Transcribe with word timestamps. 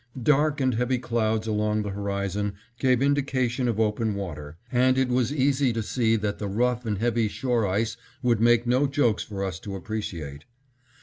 Dark 0.23 0.59
and 0.59 0.73
heavy 0.73 0.97
clouds 0.97 1.45
along 1.45 1.83
the 1.83 1.91
horizon 1.91 2.55
gave 2.79 3.03
indication 3.03 3.67
of 3.67 3.79
open 3.79 4.15
water, 4.15 4.57
and 4.71 4.97
it 4.97 5.09
was 5.09 5.31
easy 5.31 5.71
to 5.73 5.83
see 5.83 6.15
that 6.15 6.39
the 6.39 6.47
rough 6.47 6.87
and 6.87 6.97
heavy 6.97 7.27
shore 7.27 7.67
ice 7.67 7.97
would 8.23 8.41
make 8.41 8.65
no 8.65 8.87
jokes 8.87 9.21
for 9.21 9.43
us 9.43 9.59
to 9.59 9.75
appreciate. 9.75 10.45